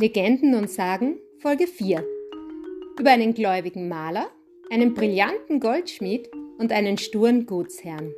[0.00, 2.06] Legenden und Sagen Folge 4
[3.00, 4.30] über einen gläubigen Maler,
[4.70, 8.14] einen brillanten Goldschmied und einen sturen Gutsherrn.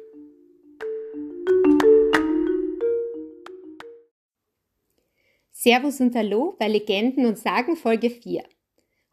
[5.53, 8.45] Servus und Hallo bei Legenden und Sagen Folge 4.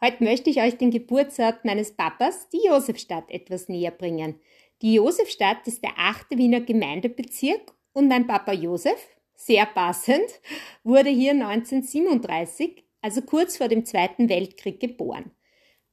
[0.03, 4.41] Heute möchte ich euch den Geburtsort meines Papas, die Josefstadt, etwas näher bringen.
[4.81, 10.41] Die Josefstadt ist der achte Wiener Gemeindebezirk und mein Papa Josef, sehr passend,
[10.83, 15.31] wurde hier 1937, also kurz vor dem Zweiten Weltkrieg, geboren.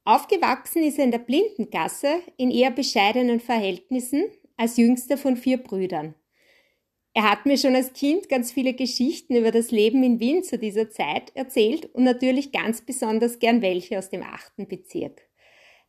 [0.03, 4.25] Aufgewachsen ist er in der Blindengasse in eher bescheidenen Verhältnissen
[4.57, 6.15] als jüngster von vier Brüdern.
[7.13, 10.57] Er hat mir schon als Kind ganz viele Geschichten über das Leben in Wien zu
[10.57, 15.21] dieser Zeit erzählt und natürlich ganz besonders gern welche aus dem achten Bezirk.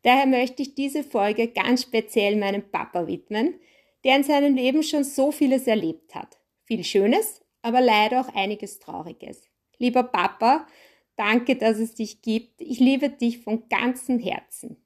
[0.03, 3.59] Daher möchte ich diese Folge ganz speziell meinem Papa widmen,
[4.05, 6.39] der in seinem Leben schon so vieles erlebt hat.
[6.63, 9.51] Viel Schönes, aber leider auch einiges Trauriges.
[9.79, 10.69] Lieber Papa,
[11.17, 12.61] danke, dass es dich gibt.
[12.61, 14.77] Ich liebe dich von ganzem Herzen.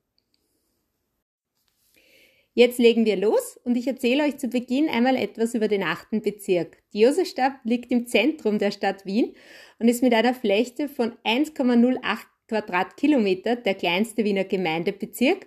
[2.55, 6.23] Jetzt legen wir los und ich erzähle euch zu Beginn einmal etwas über den achten
[6.23, 6.83] Bezirk.
[6.95, 9.35] Die Josefstadt liegt im Zentrum der Stadt Wien
[9.79, 12.01] und ist mit einer Fläche von 1,08
[12.49, 15.47] Quadratkilometer der kleinste Wiener Gemeindebezirk,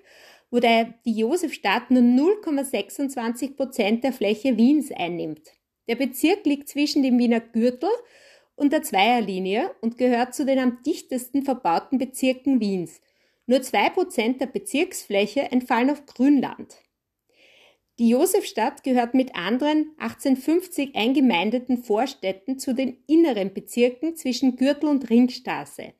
[0.51, 5.49] wo die Josefstadt nur 0,26 Prozent der Fläche Wiens einnimmt.
[5.87, 7.89] Der Bezirk liegt zwischen dem Wiener Gürtel
[8.55, 13.01] und der Zweierlinie und gehört zu den am dichtesten verbauten Bezirken Wiens.
[13.45, 16.75] Nur zwei Prozent der Bezirksfläche entfallen auf Grünland.
[17.99, 25.09] Die Josefstadt gehört mit anderen 1850 eingemeindeten Vorstädten zu den inneren Bezirken zwischen Gürtel und
[25.09, 25.93] Ringstraße.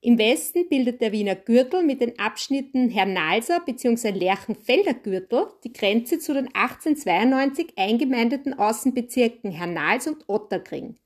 [0.00, 4.10] Im Westen bildet der Wiener Gürtel mit den Abschnitten Hernalser bzw.
[4.10, 10.96] Lerchenfelder Gürtel die Grenze zu den 1892 eingemeindeten Außenbezirken Hernals und Otterkring.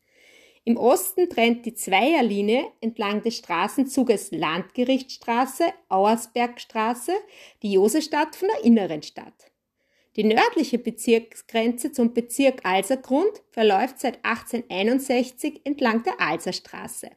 [0.64, 7.12] Im Osten trennt die Zweierlinie entlang des Straßenzuges Landgerichtsstraße, Auersbergstraße
[7.62, 9.50] die Josestadt von der inneren Stadt.
[10.16, 17.10] Die nördliche Bezirksgrenze zum Bezirk Alsergrund verläuft seit 1861 entlang der Alserstraße.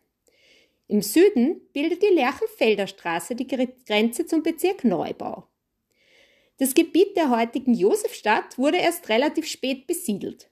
[0.88, 5.48] Im Süden bildet die Lerchenfelder Straße die Grenze zum Bezirk Neubau.
[6.58, 10.50] Das Gebiet der heutigen Josefstadt wurde erst relativ spät besiedelt.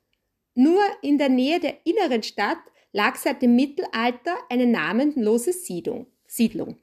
[0.56, 2.58] Nur in der Nähe der inneren Stadt
[2.92, 6.78] lag seit dem Mittelalter eine namenlose Siedlung.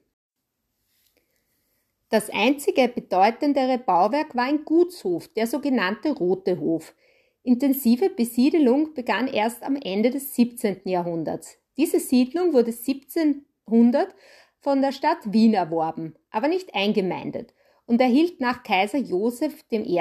[2.08, 6.94] Das einzige bedeutendere Bauwerk war ein Gutshof, der sogenannte Rote Hof.
[7.42, 10.80] Intensive Besiedelung begann erst am Ende des 17.
[10.84, 11.58] Jahrhunderts.
[11.80, 14.14] Diese Siedlung wurde 1700
[14.58, 17.54] von der Stadt Wien erworben, aber nicht eingemeindet
[17.86, 19.98] und erhielt nach Kaiser Joseph I.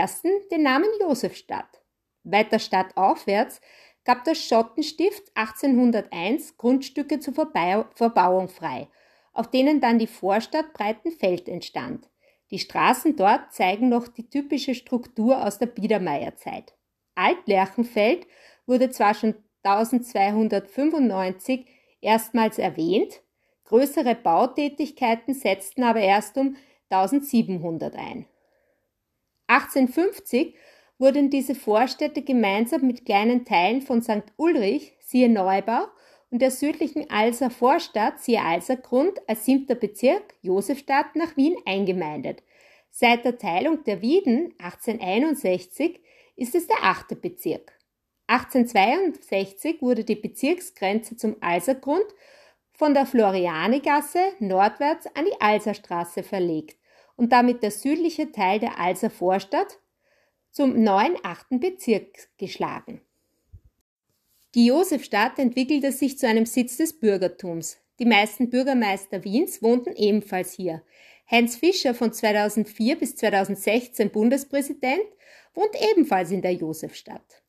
[0.51, 1.81] den Namen Josefstadt.
[2.23, 3.61] Weiter stadtaufwärts
[4.03, 8.89] gab das Schottenstift 1801 Grundstücke zur Verbauung frei,
[9.31, 12.09] auf denen dann die Vorstadt Breitenfeld entstand.
[12.51, 16.75] Die Straßen dort zeigen noch die typische Struktur aus der Biedermeierzeit.
[17.15, 18.27] Altlerchenfeld
[18.65, 21.65] wurde zwar schon 1295
[22.01, 23.21] erstmals erwähnt,
[23.65, 26.55] größere Bautätigkeiten setzten aber erst um
[26.89, 28.25] 1700 ein.
[29.47, 30.55] 1850
[30.97, 34.23] wurden diese Vorstädte gemeinsam mit kleinen Teilen von St.
[34.37, 35.85] Ulrich, siehe Neubau,
[36.31, 42.43] und der südlichen Alser Vorstadt, siehe Alsergrund, als siebter Bezirk, Josefstadt, nach Wien eingemeindet.
[42.91, 45.99] Seit der Teilung der Wieden 1861
[46.35, 47.78] ist es der achte Bezirk.
[48.29, 52.05] 1862 wurde die Bezirksgrenze zum Alsergrund
[52.71, 56.77] von der Florianigasse nordwärts an die Alserstraße verlegt
[57.15, 59.79] und damit der südliche Teil der Alser Vorstadt
[60.51, 63.01] zum neuen achten Bezirk geschlagen.
[64.53, 67.77] Die Josefstadt entwickelte sich zu einem Sitz des Bürgertums.
[67.97, 70.83] Die meisten Bürgermeister Wiens wohnten ebenfalls hier.
[71.29, 75.01] Heinz Fischer von 2004 bis 2016 Bundespräsident
[75.55, 77.41] wohnt ebenfalls in der Josefstadt.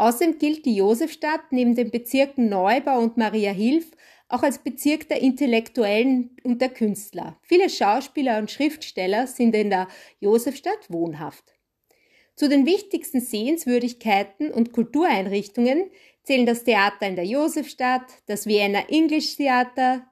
[0.00, 3.90] Außerdem gilt die Josefstadt neben den Bezirken Neubau und Maria Hilf
[4.30, 7.38] auch als Bezirk der Intellektuellen und der Künstler.
[7.42, 9.88] Viele Schauspieler und Schriftsteller sind in der
[10.18, 11.44] Josefstadt wohnhaft.
[12.34, 15.90] Zu den wichtigsten Sehenswürdigkeiten und Kultureinrichtungen
[16.22, 20.06] zählen das Theater in der Josefstadt, das Vienna English Theater,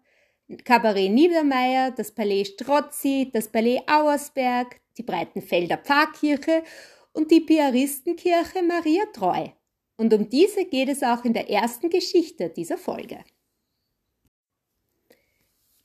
[0.65, 6.63] Kabarett Niedermeyer, das Palais Strozzi, das Palais Auersberg, die Breitenfelder Pfarrkirche
[7.15, 9.47] und die Piaristenkirche Maria Treu.
[9.99, 13.19] Und um diese geht es auch in der ersten Geschichte dieser Folge.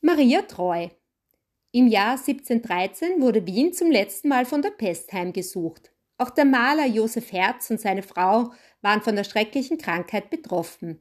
[0.02, 0.90] Maria Treu.
[1.72, 5.92] Im Jahr 1713 wurde Wien zum letzten Mal von der Pest heimgesucht.
[6.20, 8.52] Auch der Maler Josef Herz und seine Frau
[8.82, 11.00] waren von der schrecklichen Krankheit betroffen.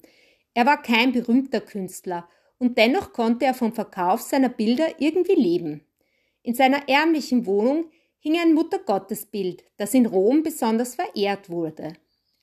[0.55, 2.27] Er war kein berühmter Künstler
[2.57, 5.85] und dennoch konnte er vom Verkauf seiner Bilder irgendwie leben.
[6.43, 11.93] In seiner ärmlichen Wohnung hing ein Muttergottesbild, das in Rom besonders verehrt wurde.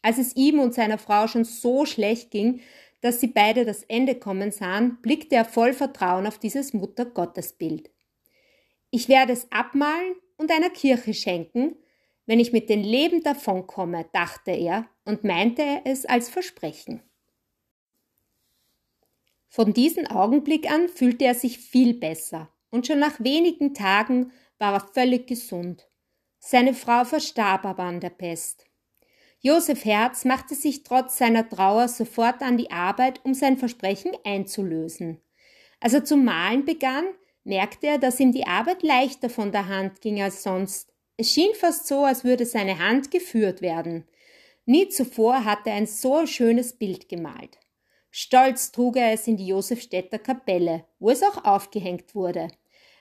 [0.01, 2.61] Als es ihm und seiner Frau schon so schlecht ging,
[3.01, 7.89] dass sie beide das Ende kommen sahen, blickte er voll Vertrauen auf dieses Muttergottesbild.
[8.91, 11.75] Ich werde es abmalen und einer Kirche schenken,
[12.25, 17.01] wenn ich mit den Leben davonkomme, dachte er und meinte es als Versprechen.
[19.47, 24.73] Von diesem Augenblick an fühlte er sich viel besser und schon nach wenigen Tagen war
[24.73, 25.87] er völlig gesund.
[26.37, 28.68] Seine Frau verstarb aber an der Pest.
[29.41, 35.21] Josef Herz machte sich trotz seiner Trauer sofort an die Arbeit, um sein Versprechen einzulösen.
[35.79, 37.05] Als er zum Malen begann,
[37.45, 40.93] merkte er, dass ihm die Arbeit leichter von der Hand ging als sonst.
[41.15, 44.05] Es schien fast so, als würde seine Hand geführt werden.
[44.65, 47.57] Nie zuvor hatte er ein so schönes Bild gemalt.
[48.11, 52.49] Stolz trug er es in die Josefstädter Kapelle, wo es auch aufgehängt wurde.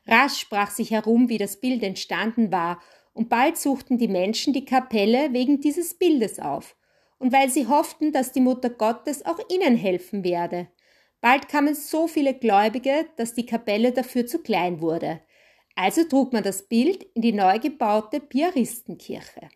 [0.06, 2.81] Rasch sprach sich herum, wie das Bild entstanden war
[3.19, 6.76] und bald suchten die Menschen die Kapelle wegen dieses Bildes auf,
[7.19, 10.69] und weil sie hofften, dass die Mutter Gottes auch ihnen helfen werde.
[11.20, 15.20] Bald kamen so viele Gläubige, dass die Kapelle dafür zu klein wurde.
[15.75, 19.49] Also trug man das Bild in die neu gebaute Piaristenkirche.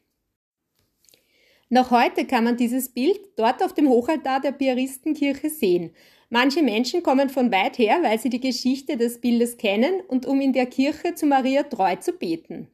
[1.69, 5.95] Noch heute kann man dieses Bild dort auf dem Hochaltar der Piaristenkirche sehen.
[6.31, 10.41] Manche Menschen kommen von weit her, weil sie die Geschichte des Bildes kennen und um
[10.41, 12.69] in der Kirche zu Maria treu zu beten.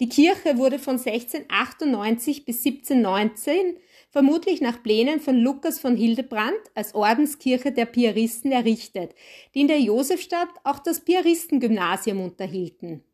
[0.00, 3.76] Die Kirche wurde von 1698 bis 1719
[4.10, 9.14] vermutlich nach Plänen von Lukas von Hildebrand als Ordenskirche der Piaristen errichtet,
[9.54, 13.04] die in der Josefstadt auch das Piaristengymnasium unterhielten.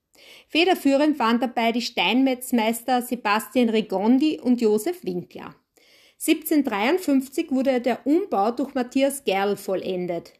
[0.49, 5.56] Federführend waren dabei die Steinmetzmeister Sebastian Regondi und Josef Winkler.
[6.25, 10.33] 1753 wurde der Umbau durch Matthias Gerl vollendet.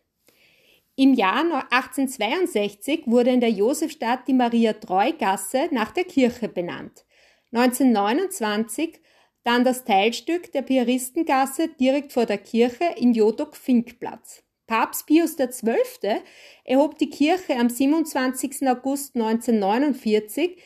[0.99, 7.05] Im Jahr 1862 wurde in der Josefstadt die Maria-Treu-Gasse nach der Kirche benannt.
[7.53, 9.01] 1929
[9.45, 14.43] dann das Teilstück der Piaristengasse direkt vor der Kirche in Jodok-Finkplatz.
[14.67, 16.23] Papst Pius XII.
[16.65, 18.67] erhob die Kirche am 27.
[18.67, 20.57] August 1949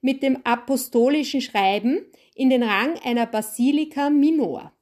[0.00, 4.72] mit dem apostolischen Schreiben in den Rang einer Basilika Minor.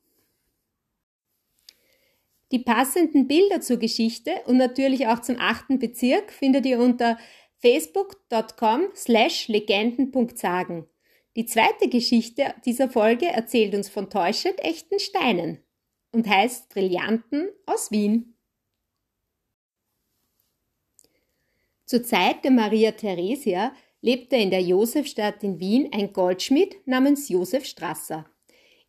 [2.51, 7.19] Die passenden Bilder zur Geschichte und natürlich auch zum achten Bezirk findet ihr unter
[7.59, 10.87] facebook.com slash legenden.sagen.
[11.37, 15.63] Die zweite Geschichte dieser Folge erzählt uns von täuschend echten Steinen
[16.11, 18.35] und heißt Brillanten aus Wien.
[21.85, 27.65] Zur Zeit der Maria Theresia lebte in der Josefstadt in Wien ein Goldschmied namens Josef
[27.65, 28.29] Strasser.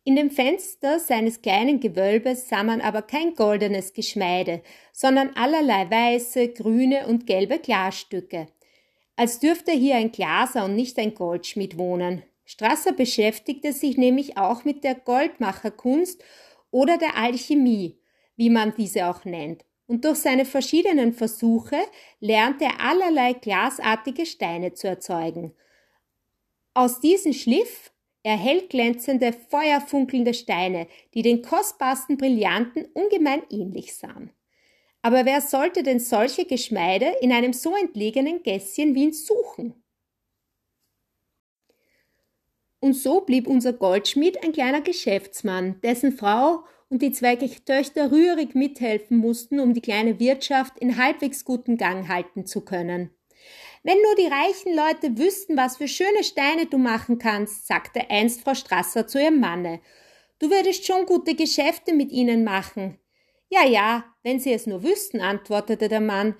[0.02, 4.62] In dem Fenster seines kleinen Gewölbes sah man aber kein goldenes Geschmeide,
[4.92, 8.48] sondern allerlei weiße, grüne und gelbe Glasstücke.
[9.16, 12.22] Als dürfte hier ein Glaser und nicht ein Goldschmied wohnen.
[12.46, 16.24] Strasser beschäftigte sich nämlich auch mit der Goldmacherkunst
[16.70, 17.98] oder der Alchemie,
[18.36, 19.66] wie man diese auch nennt.
[19.86, 21.76] Und durch seine verschiedenen Versuche
[22.20, 25.52] lernte er allerlei glasartige Steine zu erzeugen.
[26.72, 34.30] Aus diesen schliff er hellglänzende, feuerfunkelnde Steine, die den kostbarsten Brillanten ungemein ähnlich sahen.
[35.02, 39.82] Aber wer sollte denn solche Geschmeide in einem so entlegenen Gässchen Wien suchen?
[42.80, 48.54] Und so blieb unser Goldschmied ein kleiner Geschäftsmann, dessen Frau und die zwei Töchter rührig
[48.54, 53.10] mithelfen mussten, um die kleine Wirtschaft in halbwegs guten Gang halten zu können.
[53.82, 58.42] Wenn nur die reichen Leute wüssten, was für schöne Steine du machen kannst, sagte einst
[58.42, 59.80] Frau Strasser zu ihrem Manne.
[60.38, 62.98] Du würdest schon gute Geschäfte mit ihnen machen.
[63.48, 66.36] Ja, ja, wenn sie es nur wüssten, antwortete der Mann.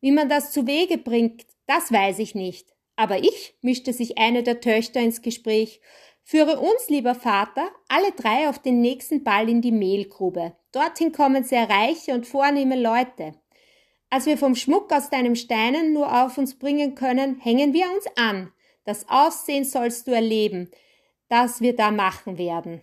[0.00, 2.68] Wie man das zu Wege bringt, das weiß ich nicht.
[2.96, 5.80] Aber ich, mischte sich eine der Töchter ins Gespräch,
[6.22, 10.56] führe uns, lieber Vater, alle drei auf den nächsten Ball in die Mehlgrube.
[10.72, 13.34] Dorthin kommen sehr reiche und vornehme Leute.
[14.14, 18.06] Als wir vom Schmuck aus deinem Steinen nur auf uns bringen können, hängen wir uns
[18.14, 18.52] an.
[18.84, 20.70] Das Aussehen sollst du erleben,
[21.28, 22.82] das wir da machen werden.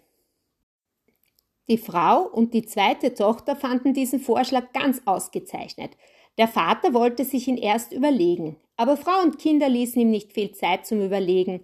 [1.69, 5.91] Die Frau und die zweite Tochter fanden diesen Vorschlag ganz ausgezeichnet.
[6.38, 10.51] Der Vater wollte sich ihn erst überlegen, aber Frau und Kinder ließen ihm nicht viel
[10.51, 11.63] Zeit zum Überlegen.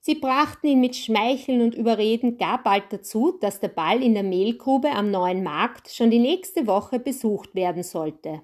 [0.00, 4.22] Sie brachten ihn mit Schmeicheln und Überreden gar bald dazu, dass der Ball in der
[4.22, 8.42] Mehlgrube am neuen Markt schon die nächste Woche besucht werden sollte.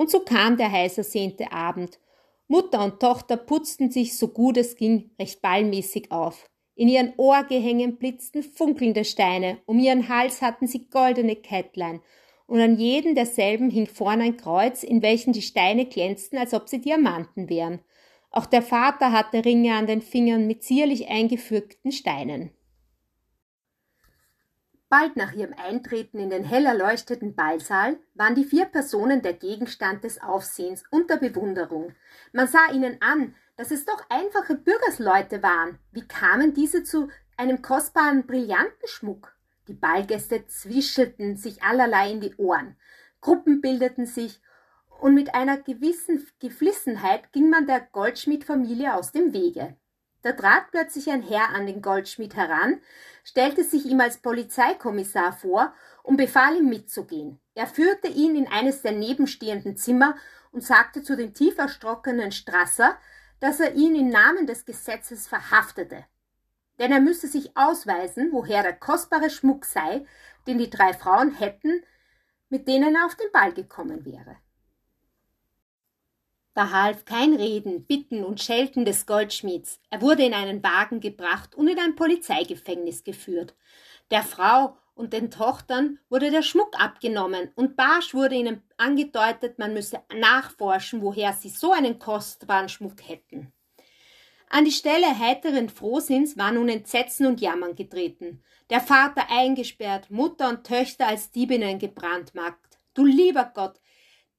[0.00, 1.98] Und so kam der heiß ersehnte Abend.
[2.48, 6.46] Mutter und Tochter putzten sich so gut es ging recht ballmäßig auf.
[6.74, 12.00] In ihren Ohrgehängen blitzten funkelnde Steine, um ihren Hals hatten sie goldene Kettlein,
[12.46, 16.70] und an jedem derselben hing vorn ein Kreuz, in welchen die Steine glänzten, als ob
[16.70, 17.80] sie Diamanten wären.
[18.30, 22.52] Auch der Vater hatte Ringe an den Fingern mit zierlich eingefügten Steinen.
[24.90, 30.02] Bald nach ihrem Eintreten in den hell erleuchteten Ballsaal waren die vier Personen der Gegenstand
[30.02, 31.94] des Aufsehens und der Bewunderung.
[32.32, 35.78] Man sah ihnen an, dass es doch einfache Bürgersleute waren.
[35.92, 39.36] Wie kamen diese zu einem kostbaren Brillantenschmuck?
[39.68, 42.76] Die Ballgäste zwischelten sich allerlei in die Ohren.
[43.20, 44.40] Gruppen bildeten sich
[45.00, 49.76] und mit einer gewissen Geflissenheit ging man der Goldschmiedfamilie aus dem Wege.
[50.22, 52.80] Da trat plötzlich ein Herr an den Goldschmied heran,
[53.24, 55.72] stellte sich ihm als Polizeikommissar vor
[56.02, 57.40] und befahl ihm mitzugehen.
[57.54, 60.16] Er führte ihn in eines der nebenstehenden Zimmer
[60.52, 62.96] und sagte zu dem tief erschrockenen Strasser,
[63.40, 66.04] dass er ihn im Namen des Gesetzes verhaftete
[66.80, 70.06] denn er müsse sich ausweisen, woher der kostbare Schmuck sei,
[70.46, 71.84] den die drei Frauen hätten,
[72.48, 74.38] mit denen er auf den Ball gekommen wäre.
[76.54, 79.80] Da half kein Reden, Bitten und Schelten des Goldschmieds.
[79.90, 83.54] Er wurde in einen Wagen gebracht und in ein Polizeigefängnis geführt.
[84.10, 89.72] Der Frau und den Tochtern wurde der Schmuck abgenommen und barsch wurde ihnen angedeutet, man
[89.72, 93.52] müsse nachforschen, woher sie so einen kostbaren Schmuck hätten.
[94.48, 98.42] An die Stelle heiteren Frohsinns war nun Entsetzen und Jammern getreten.
[98.68, 102.78] Der Vater eingesperrt, Mutter und Töchter als Diebinnen gebrandmarkt.
[102.92, 103.80] Du lieber Gott,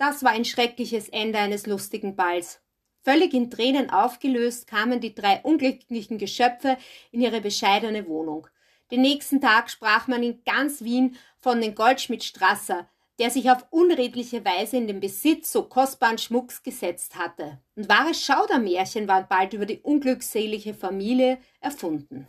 [0.01, 2.59] das war ein schreckliches Ende eines lustigen Balls.
[3.03, 6.77] Völlig in Tränen aufgelöst kamen die drei unglücklichen Geschöpfe
[7.11, 8.47] in ihre bescheidene Wohnung.
[8.89, 12.89] Den nächsten Tag sprach man in ganz Wien von den Goldschmidt-Strasser,
[13.19, 17.59] der sich auf unredliche Weise in den Besitz so kostbaren Schmucks gesetzt hatte.
[17.75, 22.25] Und wahre Schaudermärchen waren bald über die unglückselige Familie erfunden.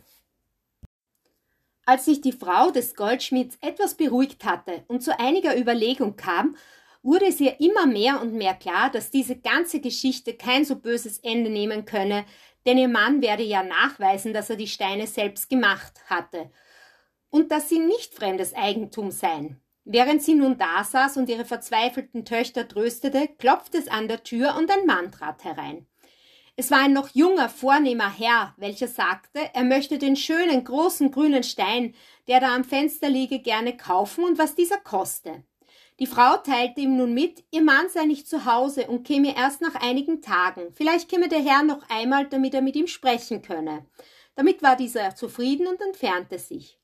[1.85, 6.55] Als sich die Frau des Goldschmieds etwas beruhigt hatte und zu einiger Überlegung kam,
[7.03, 11.19] wurde es ihr immer mehr und mehr klar, dass diese ganze Geschichte kein so böses
[11.19, 12.25] Ende nehmen könne,
[12.65, 16.49] denn ihr Mann werde ja nachweisen, dass er die Steine selbst gemacht hatte
[17.29, 19.59] und dass sie nicht fremdes Eigentum seien.
[19.85, 24.71] Während sie nun dasaß und ihre verzweifelten Töchter tröstete, klopfte es an der Tür und
[24.71, 25.85] ein Mann trat herein.
[26.55, 31.43] Es war ein noch junger, vornehmer Herr, welcher sagte, er möchte den schönen, großen, grünen
[31.43, 31.95] Stein,
[32.27, 35.43] der da am Fenster liege, gerne kaufen und was dieser koste.
[36.03, 39.61] Die Frau teilte ihm nun mit, ihr Mann sei nicht zu Hause und käme erst
[39.61, 40.73] nach einigen Tagen.
[40.73, 43.85] Vielleicht käme der Herr noch einmal, damit er mit ihm sprechen könne.
[44.35, 46.77] Damit war dieser zufrieden und entfernte sich.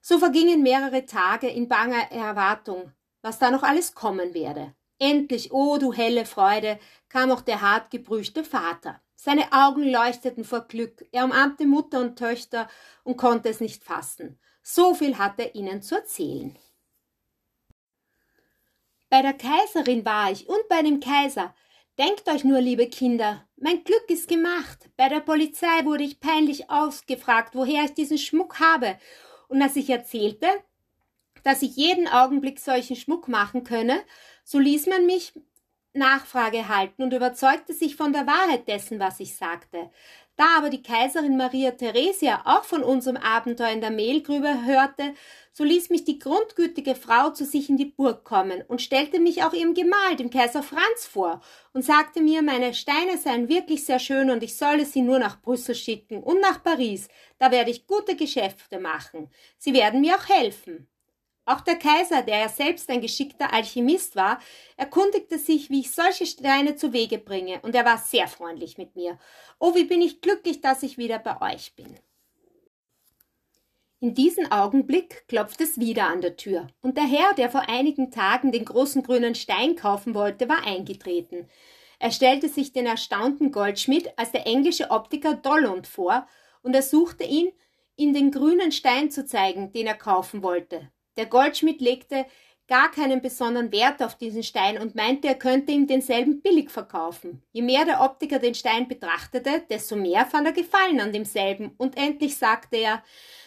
[0.00, 2.90] So vergingen mehrere Tage in banger Erwartung,
[3.20, 4.74] was da noch alles kommen werde.
[4.98, 6.78] Endlich, o oh, du helle Freude,
[7.10, 8.98] kam auch der hartgeprüfte Vater.
[9.14, 12.66] Seine Augen leuchteten vor Glück, er umarmte Mutter und Töchter
[13.04, 14.38] und konnte es nicht fassen.
[14.62, 16.58] So viel hatte er ihnen zu erzählen.
[19.10, 21.54] Bei der Kaiserin war ich und bei dem Kaiser.
[21.98, 24.90] Denkt euch nur, liebe Kinder, mein Glück ist gemacht.
[24.96, 28.98] Bei der Polizei wurde ich peinlich ausgefragt, woher ich diesen Schmuck habe,
[29.48, 30.46] und als ich erzählte,
[31.42, 34.04] dass ich jeden Augenblick solchen Schmuck machen könne,
[34.44, 35.32] so ließ man mich
[35.94, 39.90] Nachfrage halten und überzeugte sich von der Wahrheit dessen, was ich sagte.
[40.38, 45.14] Da aber die Kaiserin Maria Theresia auch von unserem Abenteuer in der Mehlgrübe hörte,
[45.52, 49.42] so ließ mich die grundgütige Frau zu sich in die Burg kommen und stellte mich
[49.42, 51.40] auch ihrem Gemahl, dem Kaiser Franz, vor
[51.72, 55.42] und sagte mir, meine Steine seien wirklich sehr schön und ich solle sie nur nach
[55.42, 59.30] Brüssel schicken und nach Paris, da werde ich gute Geschäfte machen.
[59.58, 60.88] Sie werden mir auch helfen.
[61.48, 64.38] Auch der Kaiser, der ja selbst ein geschickter Alchemist war,
[64.76, 68.94] erkundigte sich, wie ich solche Steine zu Wege bringe, und er war sehr freundlich mit
[68.96, 69.18] mir.
[69.58, 71.98] Oh, wie bin ich glücklich, dass ich wieder bei euch bin.
[74.00, 78.10] In diesem Augenblick klopft es wieder an der Tür, und der Herr, der vor einigen
[78.10, 81.48] Tagen den großen grünen Stein kaufen wollte, war eingetreten.
[81.98, 86.28] Er stellte sich den erstaunten Goldschmied als der englische Optiker Dollond vor
[86.60, 87.50] und ersuchte ihn,
[87.96, 90.90] ihm den grünen Stein zu zeigen, den er kaufen wollte.
[91.18, 92.26] Der Goldschmied legte
[92.68, 97.42] gar keinen besonderen Wert auf diesen Stein und meinte, er könnte ihm denselben billig verkaufen.
[97.50, 101.96] Je mehr der Optiker den Stein betrachtete, desto mehr fand er Gefallen an demselben, und
[101.96, 103.02] endlich sagte er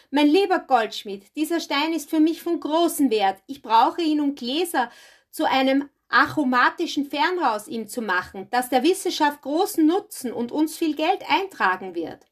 [0.09, 3.41] Mein lieber Goldschmied, dieser Stein ist für mich von großem Wert.
[3.47, 4.91] Ich brauche ihn, um Gläser
[5.29, 10.93] zu einem aromatischen Fernrohr ihm zu machen, das der Wissenschaft großen Nutzen und uns viel
[10.93, 12.25] Geld eintragen wird.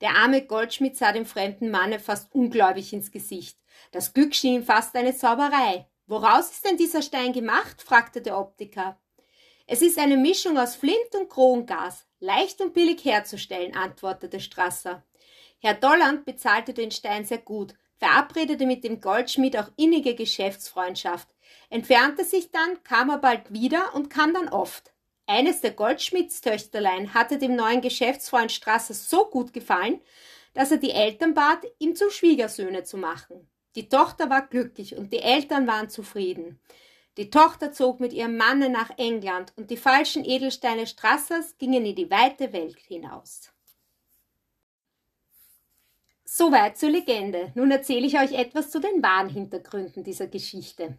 [0.00, 3.59] Der arme Goldschmied sah dem fremden Manne fast ungläubig ins Gesicht.
[3.92, 5.86] Das Glück schien fast eine Zauberei.
[6.06, 7.82] Woraus ist denn dieser Stein gemacht?
[7.82, 9.00] fragte der Optiker.
[9.66, 15.04] Es ist eine Mischung aus Flint und Krongas, leicht und billig herzustellen, antwortete Strasser.
[15.58, 21.28] Herr Dolland bezahlte den Stein sehr gut, verabredete mit dem Goldschmied auch innige Geschäftsfreundschaft.
[21.68, 24.92] entfernte sich dann, kam er bald wieder und kam dann oft.
[25.26, 30.00] Eines der Goldschmiedstöchterlein hatte dem neuen Geschäftsfreund Strasser so gut gefallen,
[30.54, 33.48] dass er die Eltern bat, ihm zum Schwiegersöhne zu machen.
[33.76, 36.60] Die Tochter war glücklich und die Eltern waren zufrieden.
[37.16, 41.94] Die Tochter zog mit ihrem Manne nach England und die falschen Edelsteine Strassers gingen in
[41.94, 43.52] die weite Welt hinaus.
[46.24, 47.52] Soweit zur Legende.
[47.56, 50.96] Nun erzähle ich euch etwas zu den wahren Hintergründen dieser Geschichte.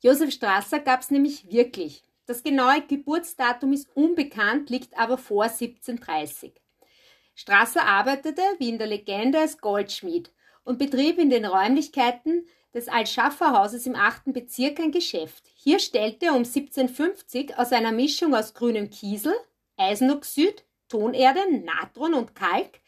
[0.00, 2.04] Josef Strasser gab es nämlich wirklich.
[2.26, 6.52] Das genaue Geburtsdatum ist unbekannt, liegt aber vor 1730.
[7.34, 10.30] Strasser arbeitete, wie in der Legende, als Goldschmied
[10.68, 14.34] und betrieb in den Räumlichkeiten des Altschafferhauses im 8.
[14.34, 15.44] Bezirk ein Geschäft.
[15.54, 19.32] Hier stellte er um 1750 aus einer Mischung aus grünem Kiesel,
[19.78, 22.80] Eisenoxid, Tonerde, Natron und Kalk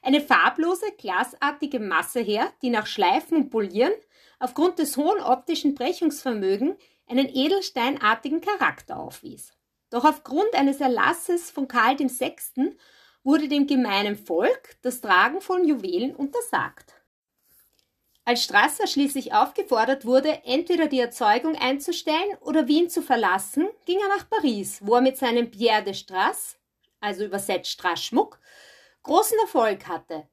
[0.00, 3.92] eine farblose, glasartige Masse her, die nach Schleifen und Polieren
[4.38, 6.76] aufgrund des hohen optischen Brechungsvermögens
[7.08, 9.52] einen edelsteinartigen Charakter aufwies.
[9.90, 12.76] Doch aufgrund eines Erlasses von Karl VI.
[13.24, 16.93] wurde dem gemeinen Volk das Tragen von Juwelen untersagt.
[18.26, 24.08] Als Strasser schließlich aufgefordert wurde, entweder die Erzeugung einzustellen oder Wien zu verlassen, ging er
[24.08, 26.56] nach Paris, wo er mit seinem Pierre de Strass,
[27.00, 28.40] also übersetzt Strassschmuck,
[29.02, 30.26] großen Erfolg hatte.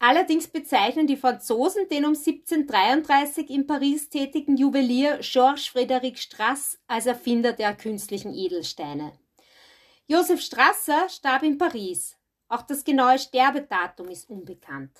[0.00, 7.06] Allerdings bezeichnen die Franzosen den um 1733 in Paris tätigen Juwelier Georges Frédéric Strass als
[7.06, 9.12] Erfinder der künstlichen Edelsteine.
[10.08, 12.18] Josef Strasser starb in Paris.
[12.48, 14.90] Auch das genaue Sterbedatum ist unbekannt.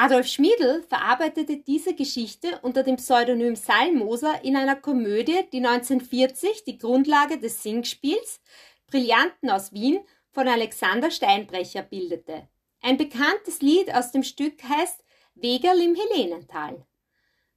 [0.00, 6.78] Adolf Schmiedl verarbeitete diese Geschichte unter dem Pseudonym Salmoser in einer Komödie, die 1940 die
[6.78, 8.40] Grundlage des Singspiels
[8.86, 9.98] Brillanten aus Wien
[10.30, 12.46] von Alexander Steinbrecher bildete.
[12.80, 15.02] Ein bekanntes Lied aus dem Stück heißt
[15.34, 16.86] Wegerl im Helenental.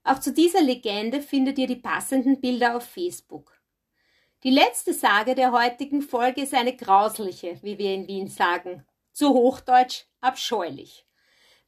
[0.04, 3.62] Auch zu dieser Legende findet ihr die passenden Bilder auf Facebook.
[4.44, 8.84] Die letzte Sage der heutigen Folge ist eine grausliche, wie wir in Wien sagen.
[9.12, 11.06] Zu Hochdeutsch abscheulich.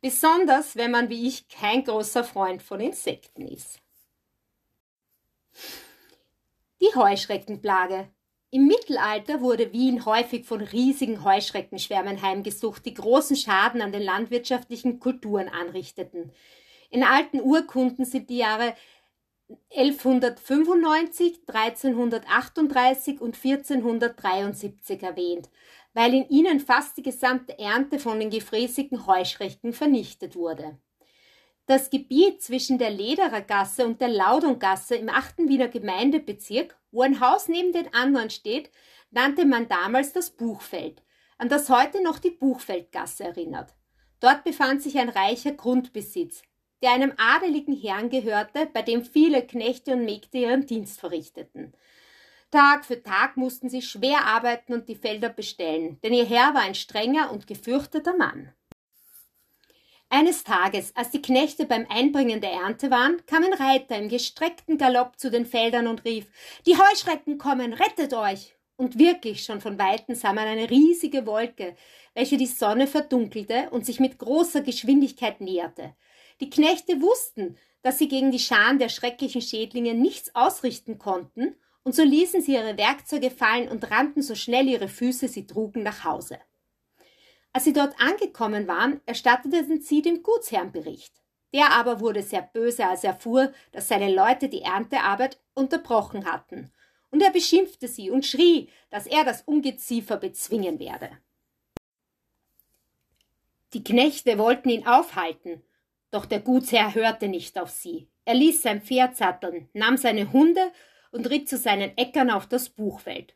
[0.03, 3.79] Besonders, wenn man wie ich kein großer Freund von Insekten ist.
[6.81, 8.09] Die Heuschreckenplage.
[8.51, 14.99] Im Mittelalter wurde Wien häufig von riesigen Heuschreckenschwärmen heimgesucht, die großen Schaden an den landwirtschaftlichen
[14.99, 16.33] Kulturen anrichteten.
[16.89, 18.75] In alten Urkunden sind die Jahre
[19.69, 25.49] 1195, 1338 und 1473 erwähnt,
[25.93, 30.77] weil in ihnen fast die gesamte Ernte von den gefräßigen Heuschrecken vernichtet wurde.
[31.65, 35.47] Das Gebiet zwischen der Lederergasse und der Laudongasse im 8.
[35.47, 38.69] Wiener Gemeindebezirk, wo ein Haus neben den anderen steht,
[39.11, 41.01] nannte man damals das Buchfeld,
[41.37, 43.73] an das heute noch die Buchfeldgasse erinnert.
[44.19, 46.41] Dort befand sich ein reicher Grundbesitz,
[46.81, 51.73] der einem adeligen Herrn gehörte, bei dem viele Knechte und Mägde ihren Dienst verrichteten.
[52.53, 56.61] Tag für Tag mussten sie schwer arbeiten und die Felder bestellen, denn ihr Herr war
[56.61, 58.53] ein strenger und gefürchteter Mann.
[60.07, 64.77] Eines Tages, als die Knechte beim Einbringen der Ernte waren, kam ein Reiter im gestreckten
[64.77, 66.27] Galopp zu den Feldern und rief
[66.67, 68.55] Die Heuschrecken kommen, rettet euch.
[68.75, 71.75] Und wirklich schon von weitem sah man eine riesige Wolke,
[72.13, 75.95] welche die Sonne verdunkelte und sich mit großer Geschwindigkeit näherte.
[76.39, 81.93] Die Knechte wussten, dass sie gegen die Scharen der schrecklichen Schädlinge nichts ausrichten konnten, und
[81.95, 86.03] so ließen sie ihre Werkzeuge fallen und rannten so schnell ihre Füße sie trugen nach
[86.03, 86.39] Hause.
[87.51, 91.13] Als sie dort angekommen waren, erstatteten sie dem Gutsherrn Bericht.
[91.53, 96.71] Der aber wurde sehr böse, als er erfuhr, dass seine Leute die Erntearbeit unterbrochen hatten.
[97.11, 101.11] Und er beschimpfte sie und schrie, dass er das Ungeziefer bezwingen werde.
[103.73, 105.61] Die Knechte wollten ihn aufhalten,
[106.09, 108.07] doch der Gutsherr hörte nicht auf sie.
[108.25, 110.71] Er ließ sein Pferd satteln, nahm seine Hunde
[111.13, 113.35] und ritt zu seinen Äckern auf das Buchfeld.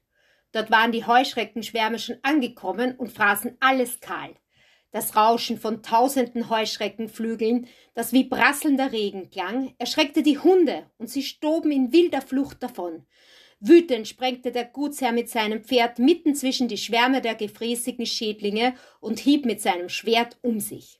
[0.51, 4.35] Dort waren die Heuschreckenschwärme schon angekommen und fraßen alles kahl.
[4.91, 11.23] Das Rauschen von tausenden Heuschreckenflügeln, das wie prasselnder Regen klang, erschreckte die Hunde und sie
[11.23, 13.05] stoben in wilder Flucht davon.
[13.59, 19.19] Wütend sprengte der Gutsherr mit seinem Pferd mitten zwischen die Schwärme der gefräßigen Schädlinge und
[19.19, 20.99] hieb mit seinem Schwert um sich.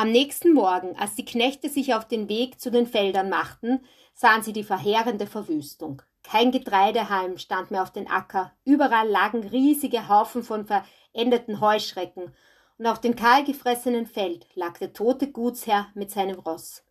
[0.00, 3.84] Am nächsten Morgen, als die Knechte sich auf den Weg zu den Feldern machten,
[4.14, 6.00] sahen sie die verheerende Verwüstung.
[6.22, 12.34] Kein Getreidehalm stand mehr auf den Acker, überall lagen riesige Haufen von verendeten Heuschrecken,
[12.78, 16.82] und auf dem kahlgefressenen Feld lag der tote Gutsherr mit seinem Ross.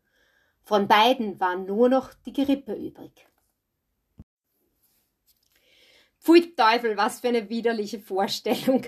[0.62, 3.28] Von beiden waren nur noch die Gerippe übrig.
[6.30, 8.84] Pfui Teufel, was für eine widerliche Vorstellung.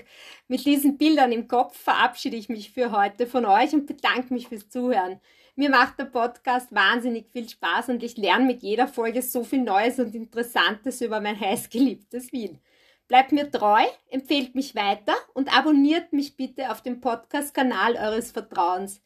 [0.46, 4.46] Mit diesen Bildern im Kopf verabschiede ich mich für heute von euch und bedanke mich
[4.46, 5.20] fürs Zuhören.
[5.56, 9.62] Mir macht der Podcast wahnsinnig viel Spaß und ich lerne mit jeder Folge so viel
[9.62, 12.60] Neues und Interessantes über mein heißgeliebtes Wien.
[13.08, 19.02] Bleibt mir treu, empfehlt mich weiter und abonniert mich bitte auf dem Podcast-Kanal eures Vertrauens.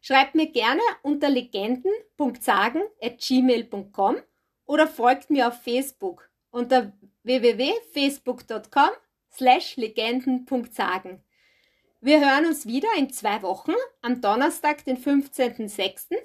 [0.00, 4.16] Schreibt mir gerne unter legenden.sagen.gmail.com
[4.64, 6.92] oder folgt mir auf Facebook unter
[7.26, 8.90] www.facebook.com
[9.32, 11.24] slash legenden.sagen.
[12.00, 16.16] Wir hören uns wieder in zwei Wochen am Donnerstag, den 15.06.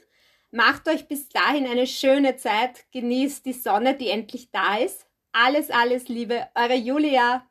[0.52, 5.08] Macht euch bis dahin eine schöne Zeit, genießt die Sonne, die endlich da ist.
[5.32, 7.50] Alles, alles Liebe, eure Julia.